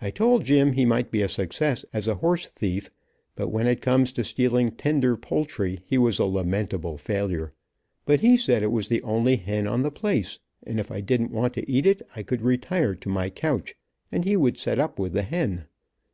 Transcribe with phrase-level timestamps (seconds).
[0.00, 2.88] I told Jim he might be a success as a horse thief,
[3.36, 7.52] but when it come to stealing tender poultry he was a lamentable failure,
[8.06, 11.32] but he said it was the only hen on the place, and if I didn't
[11.32, 13.74] want to eat it I could retire to my couch
[14.10, 15.66] and he would set up with the hen.